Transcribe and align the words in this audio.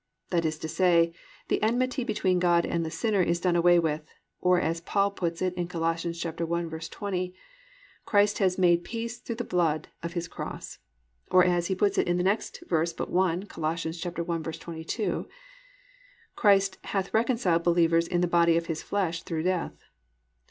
"+ 0.19 0.29
That 0.31 0.45
is 0.45 0.57
to 0.57 0.67
say, 0.67 1.13
the 1.47 1.61
enmity 1.61 2.03
between 2.03 2.39
God 2.39 2.65
and 2.65 2.83
the 2.83 2.89
sinner 2.89 3.21
is 3.21 3.39
done 3.39 3.55
away 3.55 3.77
with, 3.77 4.03
or, 4.39 4.59
as 4.59 4.81
Paul 4.81 5.11
puts 5.11 5.43
it 5.43 5.53
in 5.53 5.67
Col. 5.67 5.81
1:20, 5.83 7.33
Christ 8.03 8.39
has 8.39 8.57
"made 8.57 8.83
peace 8.83 9.19
through 9.19 9.35
the 9.35 9.43
blood 9.43 9.89
of 10.01 10.13
His 10.13 10.27
cross," 10.27 10.79
or, 11.29 11.45
as 11.45 11.67
he 11.67 11.75
puts 11.75 11.99
it 11.99 12.07
in 12.07 12.17
the 12.17 12.23
next 12.23 12.63
verse 12.67 12.93
but 12.93 13.11
one, 13.11 13.43
Col. 13.45 13.63
1:22, 13.65 15.27
Christ 16.35 16.79
"hath 16.85 17.13
reconciled" 17.13 17.61
believers 17.61 18.07
"in 18.07 18.21
the 18.21 18.25
body 18.27 18.57
of 18.57 18.65
His 18.65 18.81
flesh 18.81 19.21
through 19.21 19.43
death." 19.43 19.83